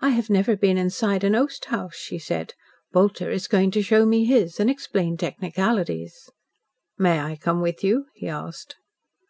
[0.00, 2.54] "I have never been inside an oast house," she said;
[2.92, 6.30] "Bolter is going to show me his, and explain technicalities."
[6.96, 8.76] "May I come with you?" he asked.